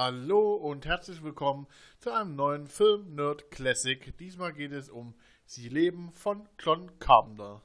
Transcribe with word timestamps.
Hallo 0.00 0.54
und 0.54 0.86
herzlich 0.86 1.24
willkommen 1.24 1.66
zu 1.98 2.12
einem 2.12 2.36
neuen 2.36 2.68
Film 2.68 3.16
Nerd 3.16 3.50
Classic. 3.50 4.16
Diesmal 4.16 4.52
geht 4.52 4.70
es 4.70 4.90
um 4.90 5.12
Sie 5.44 5.68
leben 5.68 6.12
von 6.12 6.48
John 6.60 6.96
Carpenter 7.00 7.62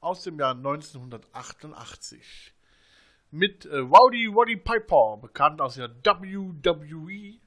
aus 0.00 0.24
dem 0.24 0.40
Jahr 0.40 0.56
1988. 0.56 2.52
Mit 3.30 3.64
äh, 3.66 3.76
Rowdy 3.76 4.26
Roddy 4.26 4.56
Piper, 4.56 5.18
bekannt 5.22 5.60
aus 5.60 5.76
der 5.76 5.90
WWE, 6.02 7.38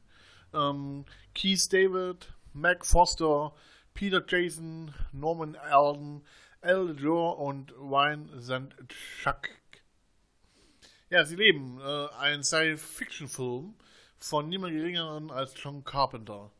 ähm, 0.53 1.03
Keith 1.35 1.67
David, 1.73 2.33
Mac 2.53 2.85
Foster, 2.85 3.53
Peter 3.93 4.23
Jason, 4.25 4.93
Norman 5.11 5.57
Alden, 5.57 6.23
Al 6.61 6.95
Jor 6.97 7.37
und 7.37 7.73
Ryan 7.73 8.29
Sandchuk. 8.39 9.49
Ja, 11.09 11.25
sie 11.25 11.35
leben 11.35 11.81
äh, 11.81 12.07
ein 12.17 12.45
Science-Fiction-Film 12.45 13.75
von 14.23 14.47
niemand 14.49 14.73
geringeren 14.73 15.31
als 15.31 15.53
John 15.55 15.83
Carpenter. 15.83 16.51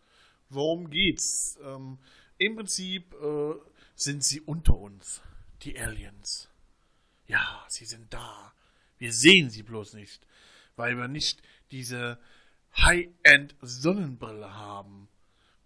Worum 0.49 0.89
geht's? 0.89 1.59
Ähm, 1.63 1.99
Im 2.37 2.55
Prinzip 2.55 3.13
äh, 3.13 3.53
sind 3.95 4.23
sie 4.23 4.41
unter 4.41 4.77
uns, 4.77 5.21
die 5.61 5.79
Aliens. 5.79 6.49
Ja, 7.27 7.63
sie 7.69 7.85
sind 7.85 8.13
da. 8.13 8.53
Wir 8.97 9.13
sehen 9.13 9.49
sie 9.49 9.63
bloß 9.63 9.93
nicht, 9.93 10.25
weil 10.75 10.97
wir 10.97 11.07
nicht 11.07 11.41
diese 11.71 12.19
High-End 12.75 13.55
Sonnenbrille 13.61 14.55
haben. 14.55 15.07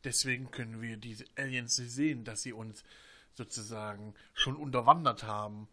Deswegen 0.04 0.52
können 0.52 0.82
wir 0.82 0.98
diese 0.98 1.26
Aliens 1.36 1.80
nicht 1.80 1.92
sehen, 1.92 2.24
dass 2.26 2.44
sie 2.44 2.54
uns 2.54 2.84
sozusagen 3.34 4.14
schon 4.34 4.56
unterwandert 4.56 5.24
haben, 5.24 5.68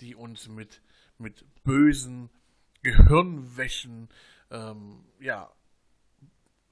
die 0.00 0.14
uns 0.14 0.48
mit, 0.48 0.82
mit 1.18 1.44
bösen 1.64 2.30
Gehirnwäschen 2.82 4.08
ähm, 4.50 5.04
ja, 5.20 5.50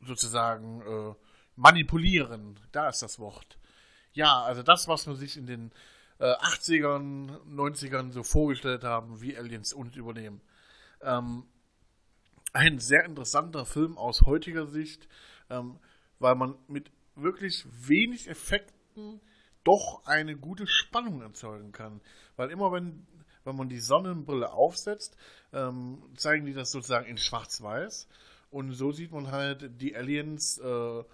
sozusagen 0.07 0.81
äh, 0.83 1.15
manipulieren. 1.57 2.59
Da 2.73 2.89
ist 2.89 3.03
das 3.03 3.19
Wort. 3.19 3.59
Ja, 4.13 4.43
also 4.43 4.63
das, 4.63 4.89
was 4.89 5.07
man 5.07 5.17
sich 5.17 5.37
in 5.37 5.47
den 5.47 5.73
äh, 6.19 6.33
80ern, 6.33 7.39
90ern 7.49 8.13
so 8.13 8.23
vorgestellt 8.23 8.85
haben, 8.85 9.21
wie 9.21 9.37
Aliens 9.37 9.73
uns 9.73 9.97
übernehmen. 9.97 10.41
Ähm, 11.03 11.45
ein 12.53 12.79
sehr 12.79 13.05
interessanter 13.05 13.67
Film 13.67 13.99
aus 13.99 14.23
heutiger 14.23 14.67
Sicht, 14.67 15.09
ähm, 15.51 15.79
weil 16.19 16.35
man 16.35 16.57
mit 16.69 16.91
wirklich 17.15 17.67
wenig 17.71 18.29
Effekten 18.29 19.21
doch 19.65 20.07
eine 20.07 20.37
gute 20.37 20.67
Spannung 20.67 21.21
erzeugen 21.21 21.73
kann. 21.73 22.01
Weil 22.37 22.51
immer 22.51 22.73
wenn, 22.73 23.07
wenn 23.45 23.57
man 23.57 23.69
die 23.69 23.81
Sonnenbrille 23.81 24.53
aufsetzt, 24.53 25.17
ähm, 25.53 26.03
zeigen 26.17 26.47
die 26.47 26.55
das 26.55 26.71
sozusagen 26.71 27.07
in 27.07 27.19
Schwarz-Weiß. 27.19 28.09
Und 28.51 28.73
so 28.73 28.93
sieht 28.93 29.13
man 29.13 29.31
halt 29.31 29.81
die 29.81 29.97
Aliens, 29.97 30.59
äh, 30.59 31.05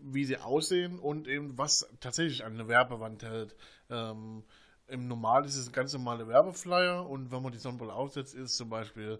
wie 0.00 0.24
sie 0.24 0.38
aussehen 0.38 0.98
und 0.98 1.28
eben 1.28 1.56
was 1.56 1.88
tatsächlich 2.00 2.44
an 2.44 2.56
der 2.56 2.68
Werbewand 2.68 3.22
hält. 3.22 3.54
Ähm, 3.90 4.44
Im 4.88 5.08
Normal 5.08 5.46
ist 5.46 5.56
es 5.56 5.68
ein 5.68 5.72
ganz 5.72 5.92
normale 5.92 6.28
Werbeflyer 6.28 7.08
und 7.08 7.30
wenn 7.30 7.42
man 7.42 7.52
die 7.52 7.58
Sonnenbrille 7.58 7.92
aufsetzt, 7.92 8.34
ist 8.34 8.56
zum 8.56 8.68
Beispiel 8.68 9.18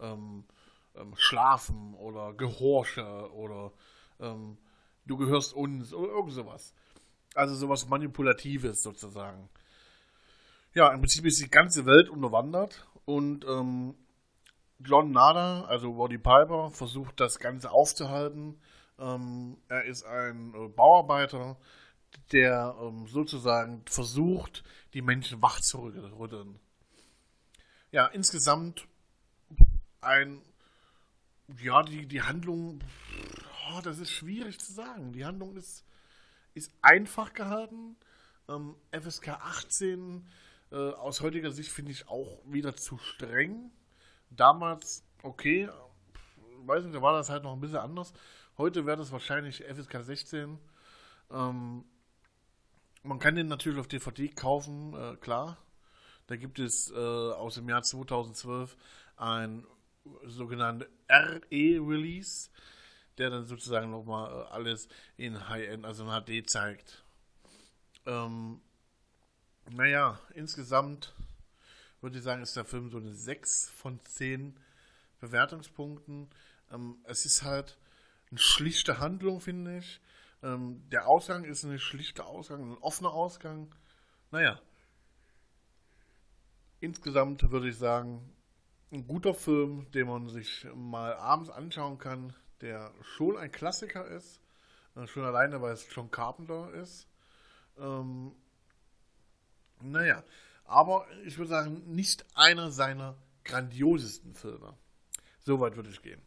ähm, 0.00 0.44
ähm, 0.94 1.14
Schlafen 1.16 1.94
oder 1.94 2.34
Gehorche 2.34 3.30
oder 3.32 3.72
ähm, 4.20 4.58
du 5.06 5.16
gehörst 5.16 5.54
uns 5.54 5.94
oder 5.94 6.12
irgend 6.12 6.32
sowas. 6.32 6.74
Also 7.34 7.54
sowas 7.54 7.88
Manipulatives 7.88 8.82
sozusagen. 8.82 9.48
Ja, 10.74 10.92
im 10.92 11.00
Prinzip 11.00 11.24
ist 11.24 11.40
die 11.40 11.50
ganze 11.50 11.86
Welt 11.86 12.08
unterwandert 12.08 12.86
und 13.04 13.44
ähm, 13.46 13.94
John 14.78 15.10
Nada, 15.10 15.64
also 15.64 15.90
Roddy 15.90 16.18
Piper, 16.18 16.70
versucht 16.70 17.20
das 17.20 17.38
Ganze 17.38 17.70
aufzuhalten. 17.70 18.60
Ähm, 18.98 19.58
er 19.68 19.84
ist 19.84 20.04
ein 20.04 20.54
äh, 20.54 20.68
Bauarbeiter, 20.68 21.56
der 22.32 22.76
ähm, 22.80 23.06
sozusagen 23.06 23.82
versucht, 23.86 24.64
die 24.94 25.02
Menschen 25.02 25.40
wach 25.42 25.60
zu 25.60 25.78
rütteln. 26.18 26.58
Ja, 27.90 28.06
insgesamt 28.06 28.86
ein, 30.00 30.42
ja, 31.60 31.82
die, 31.82 32.06
die 32.06 32.22
Handlung, 32.22 32.80
oh, 33.70 33.80
das 33.82 33.98
ist 33.98 34.10
schwierig 34.10 34.58
zu 34.58 34.72
sagen. 34.72 35.12
Die 35.12 35.24
Handlung 35.24 35.56
ist, 35.56 35.84
ist 36.54 36.72
einfach 36.82 37.32
gehalten. 37.32 37.96
Ähm, 38.48 38.76
FSK 38.92 39.28
18 39.28 40.26
äh, 40.70 40.76
aus 40.76 41.20
heutiger 41.20 41.50
Sicht 41.50 41.70
finde 41.70 41.92
ich 41.92 42.08
auch 42.08 42.40
wieder 42.44 42.76
zu 42.76 42.98
streng 42.98 43.70
damals 44.36 45.04
okay, 45.22 45.68
weiß 46.64 46.84
nicht, 46.84 46.94
da 46.94 47.02
war 47.02 47.12
das 47.12 47.28
halt 47.28 47.42
noch 47.42 47.52
ein 47.52 47.60
bisschen 47.60 47.78
anders. 47.78 48.12
Heute 48.58 48.86
wäre 48.86 48.96
das 48.96 49.12
wahrscheinlich 49.12 49.64
FSK 49.64 50.02
16. 50.02 50.58
Ähm, 51.30 51.84
man 53.02 53.18
kann 53.18 53.34
den 53.34 53.48
natürlich 53.48 53.78
auf 53.78 53.88
DVD 53.88 54.28
kaufen, 54.28 54.94
äh, 54.94 55.16
klar. 55.16 55.58
Da 56.26 56.36
gibt 56.36 56.58
es 56.58 56.90
äh, 56.90 56.96
aus 56.96 57.54
dem 57.54 57.68
Jahr 57.68 57.82
2012 57.82 58.76
ein 59.16 59.64
sogenanntes 60.24 60.88
RE-Release, 61.08 62.50
der 63.18 63.30
dann 63.30 63.46
sozusagen 63.46 63.90
nochmal 63.90 64.30
äh, 64.30 64.52
alles 64.52 64.88
in 65.16 65.48
High-End, 65.48 65.84
also 65.84 66.04
in 66.04 66.10
HD 66.10 66.48
zeigt. 66.48 67.04
Ähm, 68.06 68.60
naja, 69.70 70.18
insgesamt 70.34 71.12
würde 72.00 72.18
ich 72.18 72.24
sagen, 72.24 72.42
ist 72.42 72.56
der 72.56 72.64
Film 72.64 72.90
so 72.90 72.98
eine 72.98 73.14
6 73.14 73.70
von 73.70 74.00
10 74.04 74.58
Bewertungspunkten. 75.20 76.28
Ähm, 76.72 76.98
es 77.04 77.24
ist 77.24 77.42
halt 77.42 77.78
eine 78.30 78.38
schlichte 78.38 78.98
Handlung, 78.98 79.40
finde 79.40 79.78
ich. 79.78 80.00
Ähm, 80.42 80.88
der 80.90 81.08
Ausgang 81.08 81.44
ist 81.44 81.64
ein 81.64 81.78
schlichter 81.78 82.26
Ausgang, 82.26 82.72
ein 82.72 82.78
offener 82.78 83.12
Ausgang. 83.12 83.74
Naja. 84.30 84.60
Insgesamt 86.80 87.50
würde 87.50 87.68
ich 87.68 87.78
sagen, 87.78 88.32
ein 88.92 89.06
guter 89.06 89.34
Film, 89.34 89.90
den 89.92 90.06
man 90.06 90.28
sich 90.28 90.66
mal 90.74 91.14
abends 91.14 91.50
anschauen 91.50 91.98
kann, 91.98 92.34
der 92.60 92.92
schon 93.02 93.36
ein 93.36 93.50
Klassiker 93.50 94.06
ist. 94.06 94.40
Äh, 94.94 95.06
schon 95.06 95.24
alleine, 95.24 95.60
weil 95.60 95.72
es 95.72 95.86
John 95.94 96.10
Carpenter 96.10 96.72
ist. 96.74 97.08
Ähm, 97.78 98.32
naja, 99.80 100.22
aber 100.66 101.06
ich 101.24 101.38
würde 101.38 101.50
sagen, 101.50 101.82
nicht 101.86 102.24
einer 102.34 102.70
seiner 102.70 103.16
grandiosesten 103.44 104.34
Filme. 104.34 104.74
Soweit 105.40 105.76
würde 105.76 105.90
ich 105.90 106.02
gehen. 106.02 106.20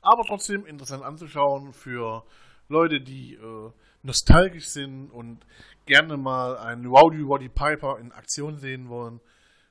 Aber 0.00 0.24
trotzdem 0.24 0.66
interessant 0.66 1.02
anzuschauen 1.04 1.72
für 1.72 2.24
Leute, 2.68 3.00
die 3.00 3.34
äh, 3.34 3.70
nostalgisch 4.02 4.68
sind 4.68 5.10
und 5.10 5.44
gerne 5.86 6.16
mal 6.16 6.58
einen 6.58 6.86
Rowdy 6.86 7.22
Roddy 7.22 7.48
Piper 7.48 7.98
in 7.98 8.12
Aktion 8.12 8.58
sehen 8.58 8.88
wollen. 8.88 9.20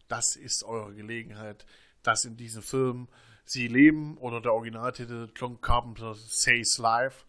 Das 0.07 0.35
ist 0.35 0.63
eure 0.63 0.93
Gelegenheit, 0.93 1.65
das 2.01 2.25
in 2.25 2.37
diesem 2.37 2.61
Film 2.61 3.07
Sie 3.45 3.67
leben 3.67 4.17
oder 4.17 4.41
der 4.41 4.53
Originaltitel 4.53 5.29
John 5.35 5.61
Carpenter 5.61 6.15
Says 6.15 6.77
Life 6.79 7.25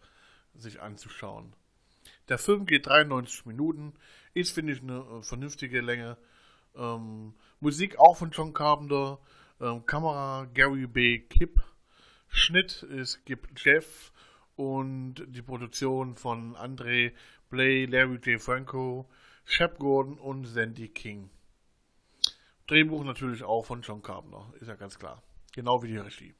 sich 0.53 0.81
anzuschauen. 0.81 1.53
Der 2.27 2.37
Film 2.37 2.65
geht 2.65 2.87
93 2.87 3.45
Minuten, 3.45 3.93
ist, 4.33 4.51
finde 4.51 4.73
ich, 4.73 4.81
eine 4.81 4.99
äh, 4.99 5.21
vernünftige 5.21 5.81
Länge 5.81 6.17
ähm, 6.79 7.33
Musik 7.59 7.99
auch 7.99 8.17
von 8.17 8.31
John 8.31 8.53
Carpenter. 8.53 9.19
Ähm, 9.59 9.85
Kamera 9.85 10.47
Gary 10.53 10.87
B. 10.87 11.19
Kipp. 11.19 11.61
Schnitt 12.29 12.83
ist 12.83 13.25
Gib 13.25 13.47
Jeff. 13.57 14.11
Und 14.55 15.23
die 15.27 15.41
Produktion 15.41 16.15
von 16.15 16.55
Andre 16.55 17.11
Blay, 17.49 17.85
Larry 17.85 18.19
J. 18.23 18.41
Franco, 18.41 19.09
Shep 19.45 19.79
Gordon 19.79 20.19
und 20.19 20.45
Sandy 20.45 20.89
King. 20.89 21.29
Drehbuch 22.67 23.03
natürlich 23.03 23.43
auch 23.43 23.65
von 23.65 23.81
John 23.81 24.03
Carpenter, 24.03 24.53
ist 24.59 24.67
ja 24.67 24.75
ganz 24.75 24.99
klar. 24.99 25.23
Genau 25.53 25.81
wie 25.81 25.87
die 25.87 25.97
Regie. 25.97 26.35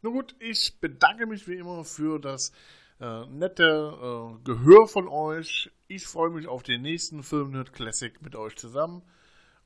Nun 0.00 0.14
gut, 0.14 0.34
ich 0.38 0.78
bedanke 0.80 1.26
mich 1.26 1.46
wie 1.48 1.56
immer 1.56 1.84
für 1.84 2.18
das 2.18 2.52
äh, 3.00 3.26
nette 3.26 3.64
äh, 3.64 4.44
Gehör 4.44 4.86
von 4.86 5.08
euch. 5.08 5.70
Ich 5.88 6.06
freue 6.06 6.30
mich 6.30 6.46
auf 6.46 6.62
den 6.62 6.82
nächsten 6.82 7.22
Film 7.22 7.50
Nerd 7.50 7.72
Classic 7.72 8.22
mit 8.22 8.36
euch 8.36 8.56
zusammen 8.56 9.02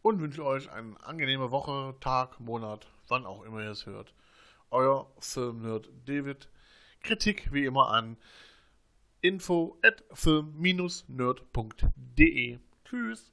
und 0.03 0.21
wünsche 0.21 0.45
euch 0.45 0.71
eine 0.71 0.95
angenehme 1.05 1.51
Woche, 1.51 1.97
Tag, 2.01 2.39
Monat, 2.41 2.87
wann 3.09 3.27
auch 3.27 3.43
immer 3.43 3.63
ihr 3.63 3.71
es 3.71 3.87
hört. 3.87 4.15
Euer 4.71 5.11
Filmnerd 5.19 5.89
David. 6.07 6.49
Kritik 7.01 7.53
wie 7.53 7.65
immer 7.65 7.91
an 7.91 8.17
info 9.21 9.79
at 9.83 10.05
film-nerd.de. 10.13 12.59
Tschüss. 12.85 13.33